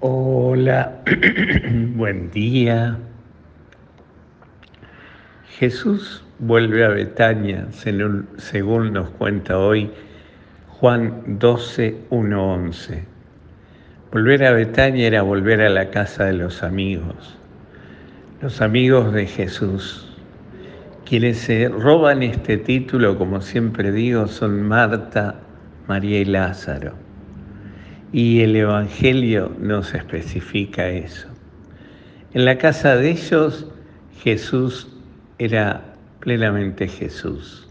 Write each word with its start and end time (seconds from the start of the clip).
Hola, 0.00 1.02
buen 1.96 2.30
día. 2.30 2.96
Jesús 5.58 6.22
vuelve 6.38 6.84
a 6.84 6.90
Betania, 6.90 7.66
según 7.72 8.92
nos 8.92 9.10
cuenta 9.10 9.58
hoy 9.58 9.90
Juan 10.68 11.38
12, 11.40 11.96
1, 12.10 12.54
11. 12.54 13.04
Volver 14.12 14.44
a 14.44 14.52
Betania 14.52 15.08
era 15.08 15.22
volver 15.22 15.62
a 15.62 15.68
la 15.68 15.90
casa 15.90 16.26
de 16.26 16.34
los 16.34 16.62
amigos, 16.62 17.36
los 18.40 18.60
amigos 18.60 19.12
de 19.12 19.26
Jesús. 19.26 20.16
Quienes 21.06 21.38
se 21.38 21.68
roban 21.68 22.22
este 22.22 22.56
título, 22.56 23.18
como 23.18 23.40
siempre 23.40 23.90
digo, 23.90 24.28
son 24.28 24.62
Marta, 24.62 25.40
María 25.88 26.20
y 26.20 26.24
Lázaro. 26.24 27.07
Y 28.12 28.40
el 28.40 28.56
Evangelio 28.56 29.54
nos 29.60 29.92
especifica 29.92 30.88
eso. 30.88 31.28
En 32.32 32.46
la 32.46 32.56
casa 32.56 32.96
de 32.96 33.10
ellos 33.10 33.66
Jesús 34.22 34.88
era 35.38 35.94
plenamente 36.20 36.88
Jesús, 36.88 37.68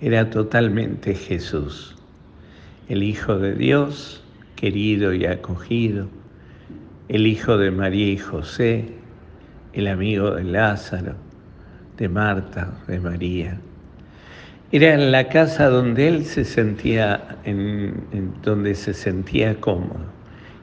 era 0.00 0.28
totalmente 0.28 1.14
Jesús, 1.14 1.96
el 2.88 3.02
Hijo 3.02 3.38
de 3.38 3.54
Dios, 3.54 4.22
querido 4.54 5.14
y 5.14 5.24
acogido, 5.24 6.08
el 7.08 7.26
Hijo 7.26 7.56
de 7.56 7.70
María 7.70 8.12
y 8.12 8.18
José, 8.18 8.88
el 9.72 9.86
amigo 9.86 10.32
de 10.32 10.44
Lázaro, 10.44 11.14
de 11.96 12.08
Marta, 12.08 12.72
de 12.86 13.00
María. 13.00 13.60
Era 14.74 14.96
la 14.96 15.28
casa 15.28 15.68
donde 15.68 16.08
él 16.08 16.24
se 16.24 16.44
sentía, 16.44 17.38
en, 17.44 17.94
donde 18.42 18.74
se 18.74 18.92
sentía 18.92 19.60
cómodo. 19.60 20.04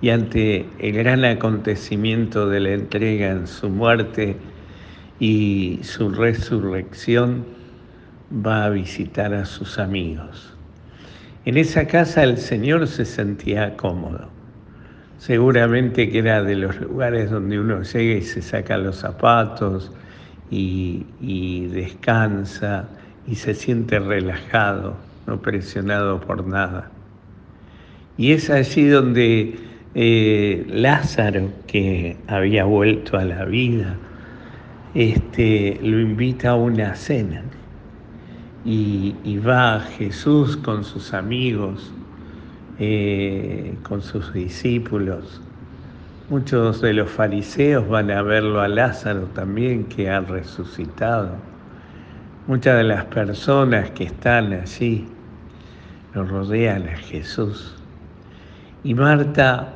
Y 0.00 0.10
ante 0.10 0.66
el 0.80 0.94
gran 0.94 1.24
acontecimiento 1.24 2.48
de 2.48 2.58
la 2.58 2.70
entrega 2.70 3.30
en 3.30 3.46
su 3.46 3.68
muerte 3.68 4.34
y 5.20 5.78
su 5.82 6.10
resurrección, 6.10 7.44
va 8.44 8.64
a 8.64 8.70
visitar 8.70 9.34
a 9.34 9.44
sus 9.44 9.78
amigos. 9.78 10.52
En 11.44 11.56
esa 11.56 11.86
casa 11.86 12.24
el 12.24 12.38
Señor 12.38 12.88
se 12.88 13.04
sentía 13.04 13.76
cómodo. 13.76 14.28
Seguramente 15.18 16.10
que 16.10 16.18
era 16.18 16.42
de 16.42 16.56
los 16.56 16.80
lugares 16.80 17.30
donde 17.30 17.60
uno 17.60 17.82
llega 17.82 18.18
y 18.18 18.22
se 18.22 18.42
saca 18.42 18.78
los 18.78 18.96
zapatos 18.96 19.92
y, 20.50 21.06
y 21.20 21.66
descansa 21.68 22.88
y 23.26 23.36
se 23.36 23.54
siente 23.54 23.98
relajado, 23.98 24.96
no 25.26 25.40
presionado 25.40 26.20
por 26.20 26.46
nada. 26.46 26.90
Y 28.16 28.32
es 28.32 28.50
allí 28.50 28.86
donde 28.88 29.58
eh, 29.94 30.66
Lázaro, 30.68 31.50
que 31.66 32.16
había 32.26 32.64
vuelto 32.64 33.16
a 33.16 33.24
la 33.24 33.44
vida, 33.44 33.96
este, 34.94 35.78
lo 35.82 36.00
invita 36.00 36.50
a 36.50 36.54
una 36.56 36.94
cena. 36.94 37.42
Y, 38.64 39.38
va 39.38 39.80
Jesús 39.80 40.56
con 40.56 40.84
sus 40.84 41.14
amigos, 41.14 41.92
eh, 42.78 43.74
con 43.82 44.02
sus 44.02 44.32
discípulos. 44.32 45.40
Muchos 46.30 46.80
de 46.80 46.92
los 46.92 47.10
fariseos 47.10 47.88
van 47.88 48.10
a 48.10 48.22
verlo 48.22 48.60
a 48.60 48.68
Lázaro 48.68 49.22
también, 49.34 49.84
que 49.84 50.08
ha 50.08 50.20
resucitado 50.20 51.51
Muchas 52.48 52.76
de 52.78 52.82
las 52.82 53.04
personas 53.04 53.92
que 53.92 54.02
están 54.02 54.52
allí 54.52 55.06
lo 56.12 56.24
rodean 56.24 56.88
a 56.88 56.96
Jesús. 56.96 57.80
Y 58.82 58.94
Marta, 58.94 59.72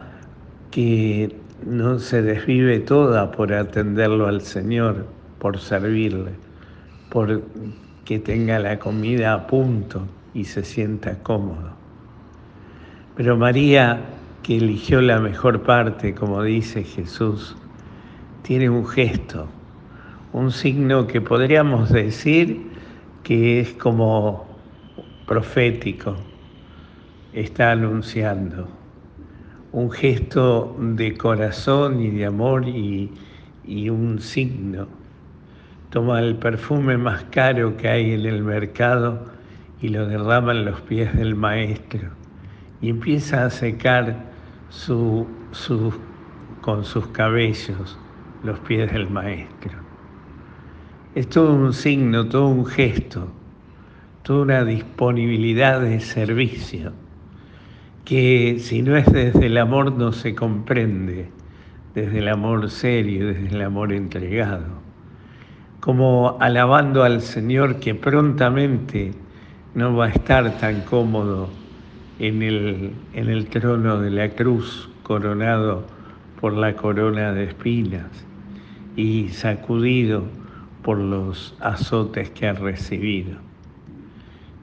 que 0.73 1.33
no 1.64 2.00
se 2.00 2.23
desvive 2.23 2.81
toda 2.81 3.31
por 3.31 3.53
atenderlo 3.53 4.27
al 4.27 4.41
Señor, 4.41 5.06
por 5.39 5.61
servirle, 5.61 6.33
por 7.08 7.41
que 8.05 8.18
tenga 8.18 8.58
la 8.58 8.80
comida 8.80 9.33
a 9.33 9.46
punto 9.46 10.02
y 10.35 10.42
se 10.42 10.64
sienta 10.64 11.23
cómodo. 11.23 11.70
Pero 13.14 13.36
María, 13.36 14.01
que 14.42 14.57
eligió 14.57 15.01
la 15.01 15.20
mejor 15.20 15.63
parte, 15.63 16.17
como 16.17 16.42
dice 16.42 16.83
Jesús, 16.83 17.57
tiene 18.42 18.69
un 18.69 18.85
gesto 18.85 19.46
un 20.36 20.52
signo 20.52 21.07
que 21.07 21.23
podríamos 21.23 21.89
decir 21.89 22.61
que 23.23 23.58
es 23.58 23.73
como 23.73 24.47
profético, 25.27 26.14
está 27.33 27.73
anunciando 27.73 28.69
un 29.73 29.91
gesto 29.91 30.77
de 30.79 31.17
corazón 31.17 32.02
y 32.02 32.11
de 32.11 32.27
amor 32.27 32.69
y, 32.69 33.11
y 33.64 33.89
un 33.89 34.20
signo. 34.20 34.89
Toma 35.89 36.20
el 36.20 36.36
perfume 36.36 36.98
más 36.98 37.25
caro 37.30 37.75
que 37.79 37.89
hay 37.89 38.13
en 38.13 38.27
el 38.27 38.42
mercado 38.42 39.25
y 39.80 39.89
lo 39.89 40.07
derrama 40.07 40.52
en 40.52 40.67
los 40.67 40.83
pies 40.83 41.17
del 41.17 41.35
maestro 41.35 42.11
y 42.83 42.91
empieza 42.91 43.46
a 43.46 43.48
secar 43.48 44.14
su, 44.69 45.27
su, 45.52 45.95
con 46.61 46.85
sus 46.85 47.07
cabellos 47.07 47.98
los 48.42 48.58
pies 48.58 48.92
del 48.92 49.08
maestro 49.08 49.86
es 51.16 51.30
todo 51.30 51.54
un 51.54 51.72
signo, 51.72 52.28
todo 52.28 52.48
un 52.48 52.66
gesto, 52.66 53.28
toda 54.22 54.42
una 54.42 54.64
disponibilidad 54.66 55.80
de 55.80 55.98
servicio, 56.00 56.92
que 58.04 58.58
si 58.60 58.82
no 58.82 58.94
es 58.98 59.06
desde 59.06 59.46
el 59.46 59.56
amor 59.56 59.92
no 59.92 60.12
se 60.12 60.34
comprende, 60.34 61.30
desde 61.94 62.18
el 62.18 62.28
amor 62.28 62.68
serio, 62.68 63.28
desde 63.28 63.48
el 63.48 63.62
amor 63.62 63.94
entregado, 63.94 64.66
como 65.80 66.36
alabando 66.38 67.02
al 67.02 67.22
Señor 67.22 67.80
que 67.80 67.94
prontamente 67.94 69.12
no 69.74 69.96
va 69.96 70.06
a 70.06 70.10
estar 70.10 70.58
tan 70.58 70.83
cómodo 70.83 71.48
en 72.18 72.42
el, 72.42 72.92
en 73.14 73.30
el 73.30 73.46
trono 73.46 74.02
de 74.02 74.10
la 74.10 74.28
cruz, 74.28 74.90
coronado 75.02 75.86
por 76.42 76.52
la 76.52 76.77
corona 76.77 77.33
de 77.33 77.44
espinas 77.44 78.10
y 78.96 79.28
sacudido 79.30 80.24
por 80.86 80.98
los 80.98 81.52
azotes 81.58 82.30
que 82.30 82.47
ha 82.47 82.52
recibido. 82.52 83.33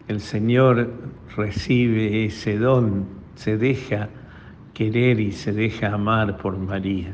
El 0.07 0.22
Señor 0.22 0.89
recibe 1.35 2.23
ese 2.23 2.57
don, 2.57 3.06
se 3.35 3.57
deja 3.57 4.07
querer 4.73 5.19
y 5.19 5.33
se 5.33 5.51
deja 5.51 5.94
amar 5.94 6.38
por 6.38 6.57
María. 6.57 7.12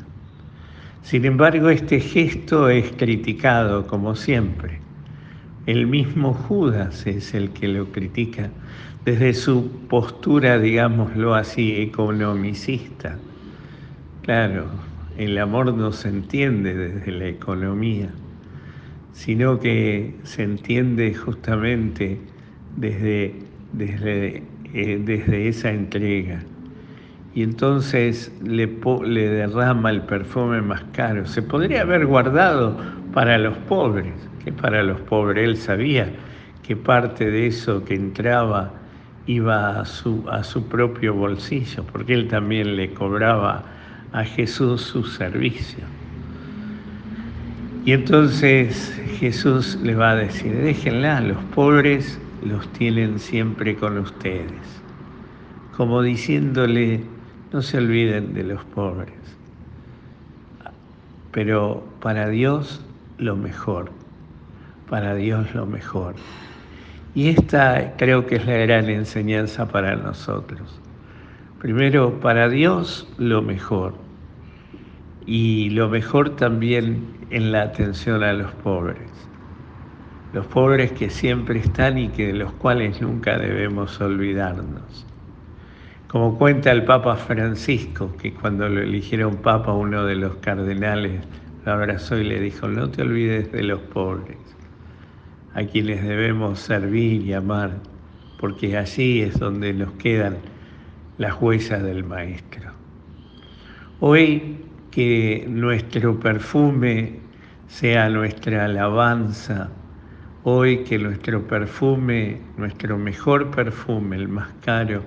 Sin 1.02 1.26
embargo, 1.26 1.72
este 1.72 2.00
gesto 2.00 2.70
es 2.70 2.92
criticado 2.98 3.88
como 3.88 4.14
siempre. 4.14 4.80
El 5.66 5.88
mismo 5.88 6.36
Judas 6.36 7.08
es 7.08 7.34
el 7.34 7.50
que 7.50 7.68
lo 7.68 7.92
critica 7.92 8.52
desde 9.06 9.34
su 9.34 9.72
postura, 9.90 10.60
digámoslo 10.60 11.34
así, 11.34 11.78
economicista. 11.78 13.18
Claro, 14.22 14.68
el 15.18 15.36
amor 15.40 15.74
no 15.74 15.92
se 15.94 16.10
entiende 16.10 16.76
desde 16.76 17.12
la 17.12 17.26
economía 17.26 18.12
sino 19.14 19.60
que 19.60 20.14
se 20.24 20.44
entiende 20.44 21.14
justamente 21.14 22.20
desde, 22.78 23.36
desde, 23.74 24.44
eh, 24.74 25.02
desde 25.04 25.48
esa 25.48 25.72
entrega. 25.72 26.40
Y 27.36 27.44
entonces 27.44 28.34
le, 28.44 28.70
le 29.06 29.30
derrama 29.30 29.92
el 29.92 30.02
perfume 30.02 30.62
más 30.62 30.84
caro. 30.94 31.26
Se 31.26 31.42
podría 31.42 31.82
haber 31.82 32.06
guardado 32.06 32.78
para 33.14 33.38
los 33.38 33.58
pobres, 33.58 34.14
que 34.44 34.52
para 34.52 34.84
los 34.84 35.00
pobres 35.02 35.48
él 35.48 35.58
sabía 35.58 36.12
que 36.64 36.76
parte 36.76 37.30
de 37.30 37.48
eso 37.48 37.84
que 37.84 37.96
entraba 37.96 38.72
iba 39.26 39.80
a 39.80 39.86
su, 39.86 40.24
a 40.30 40.44
su 40.44 40.68
propio 40.68 41.14
bolsillo, 41.14 41.84
porque 41.92 42.14
él 42.14 42.28
también 42.28 42.76
le 42.76 42.94
cobraba 42.94 43.64
a 44.12 44.24
Jesús 44.24 44.82
su 44.82 45.04
servicio. 45.04 45.84
Y 47.90 47.94
entonces 47.94 48.94
Jesús 49.18 49.80
le 49.82 49.96
va 49.96 50.12
a 50.12 50.16
decir, 50.16 50.56
déjenla, 50.56 51.22
los 51.22 51.44
pobres 51.56 52.20
los 52.44 52.72
tienen 52.74 53.18
siempre 53.18 53.76
con 53.76 53.98
ustedes, 53.98 54.62
como 55.76 56.04
diciéndole, 56.04 57.02
no 57.52 57.64
se 57.64 57.80
olviden 57.80 58.36
de 58.36 58.44
los 58.44 58.64
pobres, 58.64 59.16
pero 61.32 61.84
para 62.00 62.30
Dios 62.30 62.86
lo 63.18 63.36
mejor, 63.36 63.90
para 64.88 65.16
Dios 65.16 65.56
lo 65.56 65.66
mejor. 65.66 66.14
Y 67.16 67.30
esta 67.30 67.96
creo 67.98 68.28
que 68.28 68.36
es 68.36 68.46
la 68.46 68.58
gran 68.58 68.88
enseñanza 68.88 69.68
para 69.68 69.96
nosotros. 69.96 70.80
Primero, 71.58 72.20
para 72.20 72.50
Dios 72.50 73.12
lo 73.18 73.42
mejor 73.42 74.09
y 75.30 75.70
lo 75.70 75.90
mejor 75.90 76.36
también 76.38 77.06
en 77.30 77.52
la 77.52 77.62
atención 77.62 78.24
a 78.24 78.34
los 78.34 78.52
pobres. 78.52 79.12
Los 80.34 80.48
pobres 80.48 80.92
que 80.94 81.12
siempre 81.12 81.60
están 81.60 82.00
y 82.00 82.08
que 82.08 82.28
de 82.28 82.34
los 82.34 82.52
cuales 82.54 83.00
nunca 83.00 83.38
debemos 83.38 84.02
olvidarnos. 84.02 85.06
Como 86.08 86.36
cuenta 86.40 86.72
el 86.72 86.84
Papa 86.84 87.16
Francisco, 87.16 88.12
que 88.20 88.34
cuando 88.34 88.68
lo 88.70 88.82
eligieron 88.82 89.36
Papa, 89.36 89.72
uno 89.72 90.04
de 90.04 90.16
los 90.16 90.38
cardenales 90.38 91.22
lo 91.64 91.74
abrazó 91.74 92.18
y 92.18 92.24
le 92.24 92.40
dijo, 92.40 92.68
no 92.68 92.90
te 92.90 93.04
olvides 93.04 93.52
de 93.52 93.62
los 93.62 93.82
pobres, 93.82 94.40
a 95.54 95.64
quienes 95.64 96.04
debemos 96.04 96.58
servir 96.58 97.22
y 97.22 97.34
amar, 97.34 97.74
porque 98.40 98.76
allí 98.76 99.22
es 99.22 99.38
donde 99.38 99.74
nos 99.76 99.92
quedan 99.94 100.38
las 101.20 101.40
huellas 101.40 101.84
del 101.84 102.04
Maestro. 102.04 102.72
Hoy 104.00 104.69
que 104.92 105.46
nuestro 105.48 106.20
perfume 106.20 107.20
sea 107.68 108.10
nuestra 108.10 108.66
alabanza, 108.66 109.70
hoy 110.44 110.80
que 110.84 110.98
nuestro 110.98 111.46
perfume, 111.46 112.42
nuestro 112.58 112.98
mejor 112.98 113.52
perfume, 113.52 114.16
el 114.16 114.28
más 114.28 114.50
caro, 114.66 115.04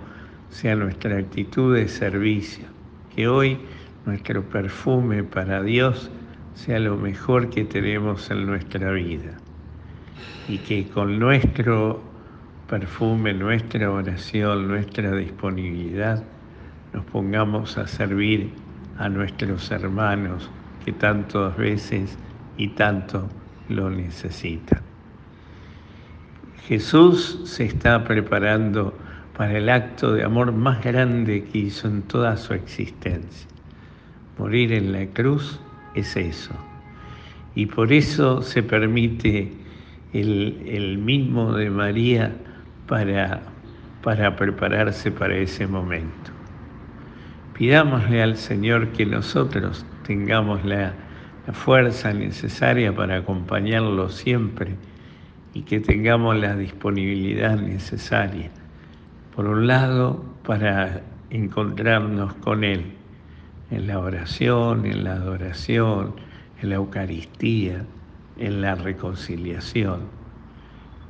sea 0.50 0.76
nuestra 0.76 1.18
actitud 1.18 1.74
de 1.74 1.88
servicio, 1.88 2.64
que 3.14 3.26
hoy 3.26 3.58
nuestro 4.06 4.42
perfume 4.42 5.24
para 5.24 5.62
Dios 5.62 6.10
sea 6.54 6.78
lo 6.78 6.96
mejor 6.96 7.50
que 7.50 7.64
tenemos 7.64 8.30
en 8.30 8.46
nuestra 8.46 8.92
vida. 8.92 9.38
Y 10.48 10.58
que 10.58 10.86
con 10.88 11.18
nuestro 11.18 12.02
perfume, 12.68 13.32
nuestra 13.32 13.90
oración, 13.90 14.68
nuestra 14.68 15.14
disponibilidad, 15.16 16.22
nos 16.92 17.04
pongamos 17.06 17.78
a 17.78 17.86
servir 17.86 18.50
a 18.98 19.08
nuestros 19.08 19.70
hermanos 19.70 20.50
que 20.84 20.92
tantas 20.92 21.56
veces 21.56 22.16
y 22.56 22.68
tanto 22.68 23.28
lo 23.68 23.90
necesitan. 23.90 24.80
Jesús 26.66 27.40
se 27.44 27.64
está 27.64 28.04
preparando 28.04 28.96
para 29.36 29.58
el 29.58 29.68
acto 29.68 30.12
de 30.12 30.24
amor 30.24 30.52
más 30.52 30.82
grande 30.82 31.44
que 31.44 31.58
hizo 31.58 31.88
en 31.88 32.02
toda 32.02 32.36
su 32.36 32.54
existencia. 32.54 33.48
Morir 34.38 34.72
en 34.72 34.92
la 34.92 35.06
cruz 35.06 35.60
es 35.94 36.16
eso. 36.16 36.54
Y 37.54 37.66
por 37.66 37.92
eso 37.92 38.42
se 38.42 38.62
permite 38.62 39.52
el, 40.12 40.98
mismo 40.98 41.52
de 41.52 41.70
María 41.70 42.32
para, 42.86 43.42
para 44.02 44.36
prepararse 44.36 45.10
para 45.10 45.36
ese 45.36 45.66
momento. 45.66 46.31
Pidámosle 47.54 48.22
al 48.22 48.36
Señor 48.36 48.88
que 48.92 49.06
nosotros 49.06 49.84
tengamos 50.06 50.64
la, 50.64 50.94
fuerza 51.52 52.12
necesaria 52.12 52.94
para 52.94 53.16
acompañarlo 53.16 54.08
siempre 54.08 54.76
y 55.52 55.62
que 55.62 55.80
tengamos 55.80 56.36
la 56.36 56.54
disponibilidad 56.54 57.56
necesaria 57.56 58.48
por 59.34 59.46
un 59.46 59.66
lado, 59.66 60.24
para 60.44 61.02
encontrarnos 61.30 62.34
con 62.34 62.64
Él 62.64 62.92
en 63.70 63.86
la 63.86 63.98
oración, 63.98 64.84
en 64.84 65.04
la 65.04 65.14
adoración, 65.14 66.14
en 66.60 66.68
la 66.68 66.74
Eucaristía, 66.74 67.84
en 68.38 68.60
la 68.60 68.74
reconciliación. 68.74 70.00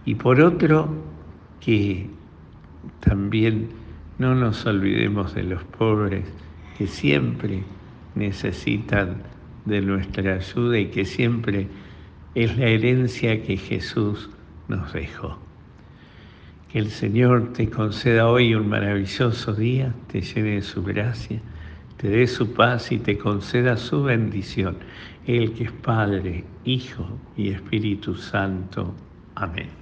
Y 0.04 0.14
por 0.14 0.40
otro, 0.40 0.88
que 1.60 2.08
también 3.00 3.68
no 4.22 4.36
nos 4.36 4.64
olvidemos 4.66 5.34
de 5.34 5.42
los 5.42 5.64
pobres 5.64 6.24
que 6.78 6.86
siempre 6.86 7.64
necesitan 8.14 9.20
de 9.64 9.80
nuestra 9.80 10.34
ayuda 10.34 10.78
y 10.78 10.86
que 10.86 11.04
siempre 11.04 11.66
es 12.36 12.56
la 12.56 12.66
herencia 12.66 13.42
que 13.42 13.56
Jesús 13.56 14.30
nos 14.68 14.92
dejó. 14.92 15.38
Que 16.70 16.78
el 16.78 16.90
Señor 16.90 17.52
te 17.52 17.68
conceda 17.68 18.28
hoy 18.28 18.54
un 18.54 18.68
maravilloso 18.68 19.54
día, 19.54 19.92
te 20.06 20.20
llene 20.20 20.50
de 20.50 20.62
su 20.62 20.84
gracia, 20.84 21.40
te 21.96 22.08
dé 22.08 22.28
su 22.28 22.54
paz 22.54 22.92
y 22.92 22.98
te 22.98 23.18
conceda 23.18 23.76
su 23.76 24.04
bendición. 24.04 24.76
El 25.26 25.52
que 25.52 25.64
es 25.64 25.72
Padre, 25.72 26.44
Hijo 26.64 27.18
y 27.36 27.48
Espíritu 27.48 28.14
Santo. 28.14 28.94
Amén. 29.34 29.81